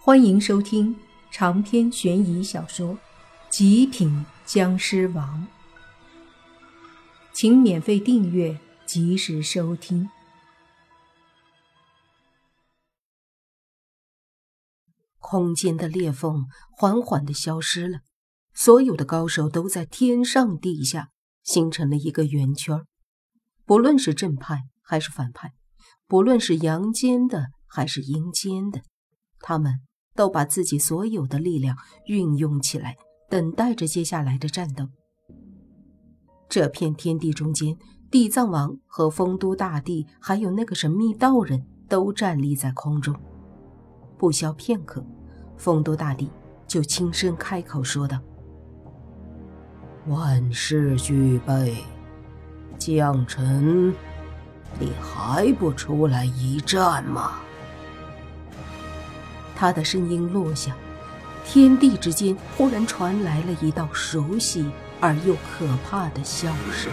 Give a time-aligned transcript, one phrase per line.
[0.00, 0.96] 欢迎收听
[1.30, 2.94] 长篇悬疑小说
[3.50, 5.46] 《极品僵尸王》，
[7.34, 10.08] 请免费订阅，及时收听。
[15.18, 17.98] 空间的裂缝缓缓的消失了，
[18.54, 21.10] 所有的高手都在天上地下
[21.42, 22.86] 形成了一个圆圈。
[23.66, 25.52] 不论是正派还是反派，
[26.06, 28.82] 不论是阳间的还是阴间的，
[29.40, 29.80] 他们。
[30.18, 32.96] 都把自己所有的力量运用起来，
[33.30, 34.88] 等待着接下来的战斗。
[36.48, 37.76] 这片天地中间，
[38.10, 43.14] 地藏王和丰都大帝，还有那个神秘道人都站立在空中。
[44.18, 45.06] 不消片刻，
[45.56, 46.28] 丰都大帝
[46.66, 48.18] 就轻声开口说道
[50.08, 51.76] ：“万事俱备，
[52.76, 53.94] 将臣，
[54.80, 57.38] 你还不出来一战吗？”
[59.58, 60.76] 他的声音落下，
[61.44, 66.92] 天地之间忽然传来了一道熟悉而又可怕的笑声，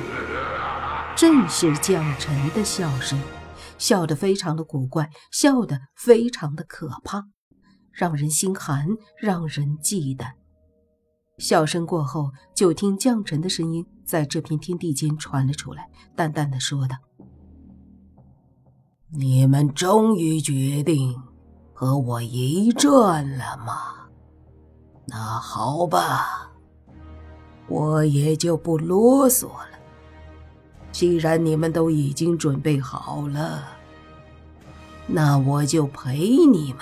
[1.16, 3.22] 正是将臣的笑声，
[3.77, 7.25] 笑得非常的古怪，笑得非常的可怕，
[7.91, 8.88] 让人心寒，
[9.22, 10.31] 让人忌惮。
[11.38, 16.95] 笑声过后，就听将臣的声音在这片天地间传了出来，淡淡的说道
[19.13, 21.22] ：“你们终于决定。”
[21.77, 22.89] 和我一战
[23.37, 24.07] 了吗？
[25.07, 26.49] 那好吧，
[27.67, 29.77] 我也就不啰嗦了。
[30.93, 33.61] 既然你们都已经准备好了，
[35.05, 36.81] 那我就陪你们，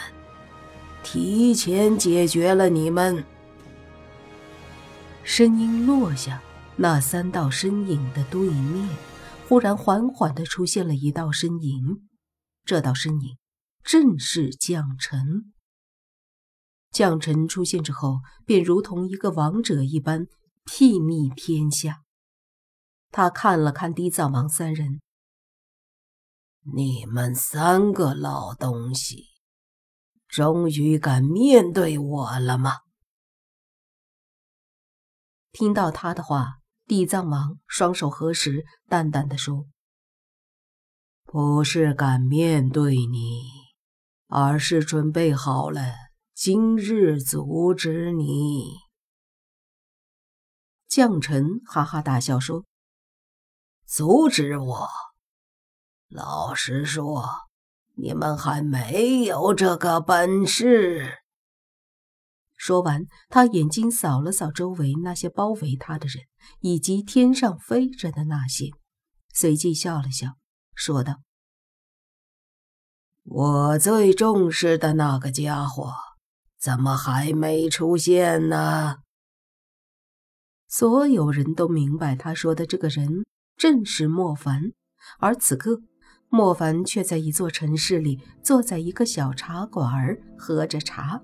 [1.02, 3.26] 提前解决了你们。
[5.24, 6.40] 声音落下，
[6.76, 8.88] 那三道身影的对面，
[9.50, 12.04] 忽然缓缓的出现了一道身影。
[12.64, 13.36] 这道身影。
[13.84, 15.54] 正是将臣。
[16.92, 20.28] 将臣出现之后，便如同一个王者一般，
[20.66, 22.04] 睥睨天下。
[23.10, 25.02] 他看了看地藏王三人，
[26.62, 29.26] 你们三个老东西，
[30.28, 32.82] 终于敢面对我了吗？
[35.52, 39.68] 听到他的话，地藏王双手合十，淡淡的说
[41.26, 43.62] ：“不是敢面对你。”
[44.36, 45.94] 而是准备好了，
[46.34, 48.64] 今日阻止你。
[50.88, 52.66] 将臣哈哈大笑说
[53.86, 54.90] ：“阻止我？
[56.08, 57.30] 老实说，
[57.94, 61.20] 你们还没有这个本事。”
[62.58, 66.24] 说完，他眼睛扫了扫周围那些包围他的人，
[66.62, 68.72] 以及天上飞着的那些，
[69.32, 70.30] 随即笑了笑，
[70.74, 71.18] 说道。
[73.26, 75.94] 我最重视的那个家伙，
[76.60, 78.98] 怎么还没出现呢？
[80.68, 83.24] 所有人都明白，他说的这个人
[83.56, 84.74] 正是莫凡。
[85.20, 85.82] 而此刻，
[86.28, 91.22] 莫凡却在一座城市里，坐在一个小茶馆儿喝着茶。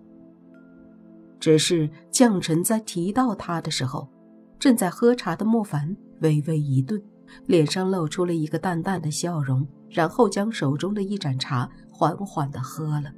[1.37, 4.09] 只是将臣在提到他的时候，
[4.57, 7.01] 正在喝茶的莫凡微微一顿，
[7.45, 11.69] 脸上露出了一个淡淡的笑容，然后将手中的一盏茶。
[11.91, 13.11] 缓缓的喝了，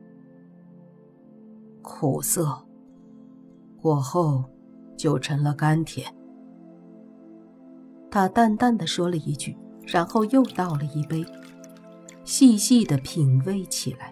[1.84, 2.66] 苦涩，
[3.80, 4.44] 过后
[4.98, 6.12] 就成了甘甜。
[8.10, 9.56] 他淡淡的说了一句，
[9.86, 11.24] 然后又倒了一杯，
[12.24, 14.12] 细细的品味起来。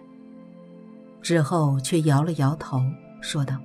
[1.20, 2.78] 之后却摇了摇头，
[3.20, 3.56] 说道：“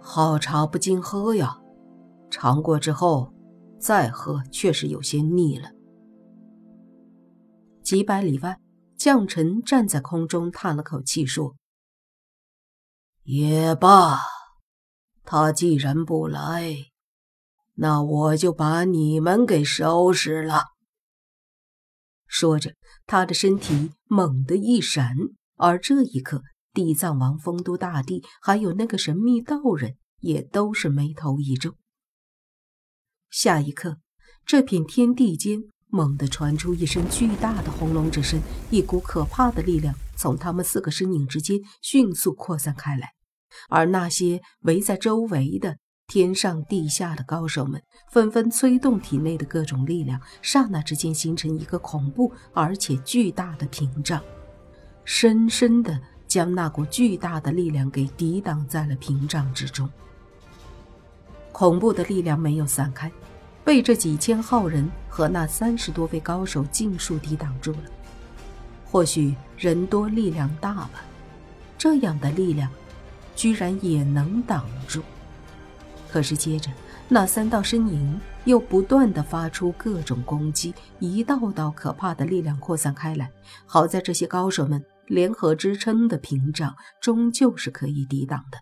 [0.00, 1.60] 好茶不经喝呀，
[2.30, 3.30] 尝过之后
[3.78, 5.68] 再喝，确实有些腻了。”
[7.90, 8.60] 几百里外。
[8.96, 11.56] 将臣站在空中，叹了口气，说
[13.24, 14.20] ：“也罢，
[15.24, 16.76] 他既然不来，
[17.76, 20.64] 那我就把你们给收拾了。”
[22.28, 22.74] 说着，
[23.06, 25.16] 他的身体猛地一闪，
[25.56, 26.42] 而这一刻，
[26.74, 31.74] 地藏王、丰都大帝还有那个神秘道人，也都是眉头一皱。
[33.30, 33.98] 下一刻，
[34.44, 35.62] 这片天地间。
[35.90, 38.40] 猛地传出一声巨大的轰隆之声，
[38.70, 43.12] 一股可怕的力量从他们四个身影之间迅速扩散开来，
[43.68, 45.76] 而那些围在周围的
[46.06, 54.22] 天上地下的高手们纷纷催动体内的各种力量，刹那之间形成一个恐怖而且巨大的屏障，
[55.04, 59.90] 深深地将那股巨大的力量给抵挡在了屏障之中。
[61.52, 63.10] 恐怖的力量没有散开。
[63.70, 67.84] 被这几千号人和那三十多位高手尽数抵挡住了。
[68.84, 71.04] 或许人多力量大吧，
[71.78, 72.68] 这样的力量，
[73.36, 75.04] 居然也能挡住。
[76.10, 76.68] 可是接着，
[77.08, 83.30] 那三道身影又不断的发出各种攻击，一道道可怕的力量扩散开来。
[83.66, 88.58] 好在这些高手们联合支撑的屏障，终究是可以抵挡的。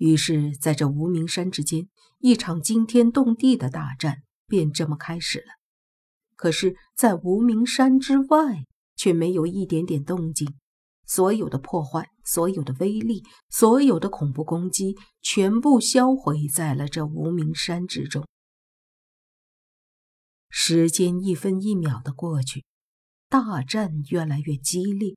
[0.00, 1.86] 于是，在这无名山之间，
[2.20, 5.44] 一场惊天动地的大战便这么开始了。
[6.36, 8.64] 可是，在无名山之外，
[8.96, 10.56] 却没有一点点动静。
[11.04, 18.26] 所有的破坏，所有的威力，所有的恐怖攻击，全部销毁在了这无名山之中。
[20.48, 22.64] 时间一分一秒的过去，
[23.28, 25.14] 大战越来越激烈，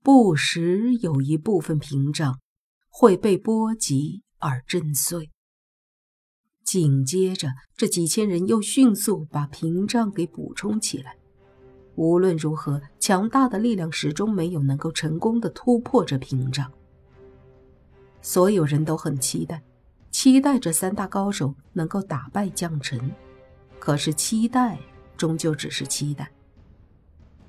[0.00, 2.38] 不时有一部分屏障
[2.88, 5.30] 会被波及而震碎。
[6.64, 11.16] 紧接着，这几千人又迅速把屏障给补充起来。
[11.94, 16.70] 无论如何，强大的力量始终没有能够成功的突破这屏障。
[18.20, 19.62] 所有人都很期待，
[20.10, 23.10] 期待这三大高手能够打败将臣。
[23.78, 24.78] 可是期待
[25.16, 26.30] 终究只是期待。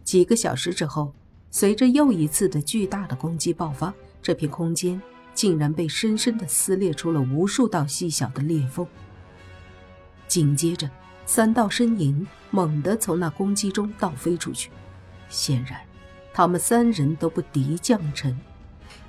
[0.04, 1.14] 几个小时之后，
[1.52, 5.00] 随着又一次的巨大的攻击爆发，这片空间
[5.40, 8.86] 竟然被深深的撕裂出了无数道细小的裂缝。
[10.28, 10.90] 紧接着。
[11.26, 14.72] 三道身影猛地从那攻击中倒飞出去，
[15.30, 15.80] 显然，
[16.34, 18.36] 他们三人都不敌将臣。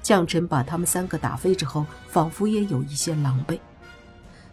[0.03, 3.59] 将臣把他们三个打飞之后，仿佛也有一些狼狈，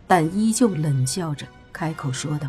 [0.08, 2.48] 但依旧冷笑着开口说道：“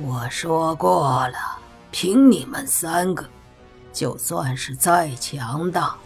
[0.00, 1.58] 我说过了，
[1.90, 3.28] 凭你们三个，
[3.92, 5.96] 就算是再强大，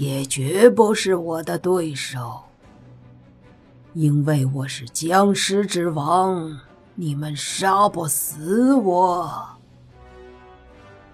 [0.00, 2.44] 也绝不是我的对手，
[3.92, 6.58] 因为我是僵尸之王。”
[6.96, 9.58] 你们杀不死我！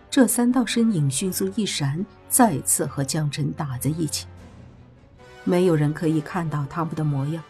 [0.08, 4.26] 这三道身影迅速一闪，再次和江辰打在一起。
[5.42, 7.42] 没有人可以看到他们的模样，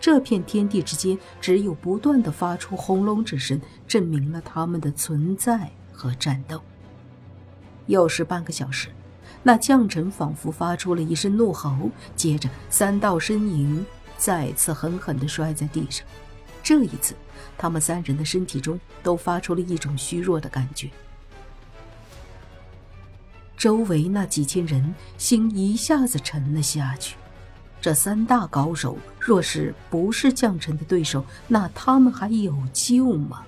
[0.00, 6.60] 这片天地之间只有不断的发出轰隆之声，证明了他们的存在和战斗。
[7.86, 8.88] 又是半个小时，
[9.42, 13.84] 那将臣仿佛发出了一声怒吼，接着三道身影
[14.16, 16.06] 再次狠狠地摔在地上。
[16.62, 17.14] 这一次。
[17.58, 20.90] 他们三人的身体中都发出了一种虚弱的感觉，
[23.56, 27.16] 周围那几千人心一下子沉了下去。
[27.80, 33.44] 这三大高手若是不是将臣的对手，那他们还有救吗？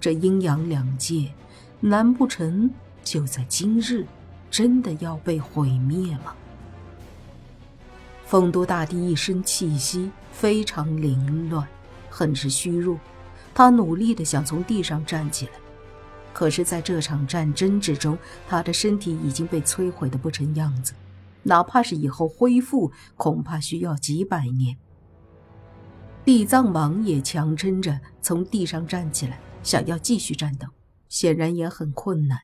[0.00, 1.32] 这阴阳两界，
[1.80, 2.70] 难不成
[3.02, 4.06] 就在今日
[4.50, 6.34] 真的要被毁灭吗？
[8.24, 11.66] 丰都大帝一身气息非常凌乱。
[12.10, 12.98] 很是虚弱，
[13.54, 15.52] 他努力的想从地上站起来，
[16.32, 18.18] 可是，在这场战争之中，
[18.48, 20.94] 他的身体已经被摧毁的不成样子，
[21.44, 24.76] 哪怕是以后恢复，恐怕需要几百年。
[26.24, 30.66] 地藏王也强撑着从地上站起来，想要继续战斗，
[31.08, 32.40] 显然也很困难。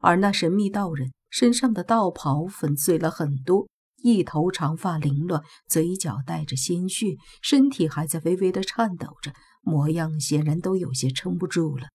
[0.00, 3.66] 而那神秘道人身上的道袍粉碎了很多。
[3.96, 11.88] 一头长发凌乱，嘴角带着鲜血，身体还在微微的颤抖着，模样显然都有些撑不住了。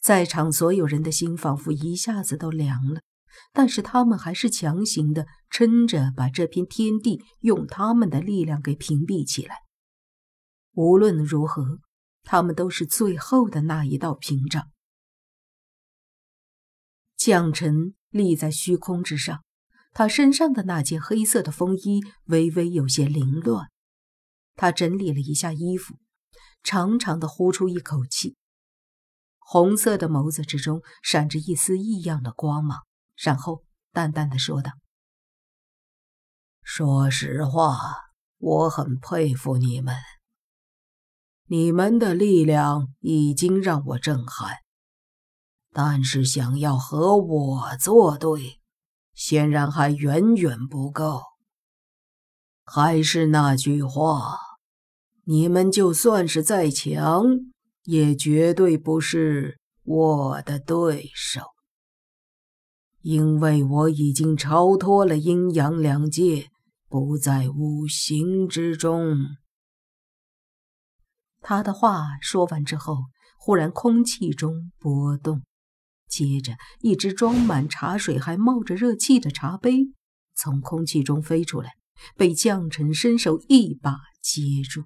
[0.00, 3.00] 在场所有人的心仿佛一下子都凉了，
[3.54, 9.54] 但是他们还是强行的撑着，把这片天地用他们的力量给屏蔽起来。
[10.74, 11.78] 无论如何，
[12.22, 14.66] 他们都是最后的那一道屏障。
[17.24, 19.42] 将臣立在虚空之上。
[19.94, 23.70] 他身上的那件黑色的风衣微微有些凌乱，
[24.56, 25.96] 他整理了一下衣服，
[26.62, 28.36] 长长的呼出一口气，
[29.38, 32.80] 红色的眸子之中闪着一丝异样的光芒，
[33.16, 34.72] 然后淡淡的说道
[36.62, 37.78] ：“说实话，
[38.36, 39.96] 我很佩服你们，
[41.46, 44.58] 你们的力量已经让我震撼，
[45.74, 48.60] 但是想要和我作对。”
[49.14, 51.22] 显然还远远不够。
[52.64, 54.36] 还是那句话，
[55.22, 57.24] 你们就算是再强，
[57.84, 61.42] 也绝对不是我的对手，
[63.02, 66.48] 因为我已经超脱了阴阳两界，
[66.88, 69.16] 不在五行之中。
[71.40, 72.96] 他的话说完之后，
[73.38, 75.44] 忽然空气中波动。
[76.14, 79.90] 接着，一只装满茶水还冒着热气的茶杯
[80.36, 81.72] 从空气中飞出来，
[82.16, 84.84] 被将臣伸手一把接住。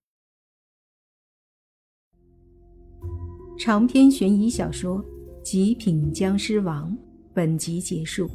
[3.58, 5.04] 长篇悬疑小说
[5.42, 6.90] 《极品僵尸王》
[7.34, 8.26] 本集结束，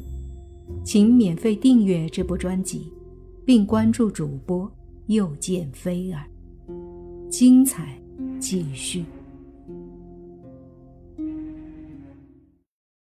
[0.84, 2.92] 请免费订阅这部专辑，
[3.44, 4.70] 并关注主播
[5.08, 6.24] 又见菲儿，
[7.28, 8.00] 精彩
[8.38, 9.04] 继续。